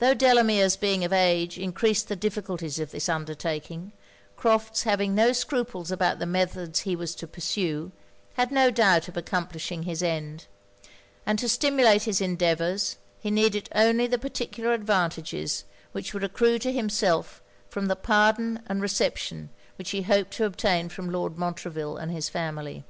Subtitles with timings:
[0.00, 3.92] Tho' Delamere's being of age encreased the difficulties of this undertaking,
[4.36, 7.92] Crofts having no scruples about the methods he was to pursue,
[8.34, 10.46] had no doubt of accomplishing his end:
[11.24, 15.62] and to stimulate his endeavours, he needed only the particular advantages
[15.92, 20.88] which would accrue to himself from the pardon and reception which he hoped to obtain
[20.88, 22.82] from Lord Montreville and his family.